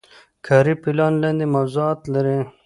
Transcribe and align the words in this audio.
کاري 0.45 0.73
پلان 0.81 1.13
لاندې 1.21 1.45
موضوعات 1.55 1.99
لري. 2.13 2.37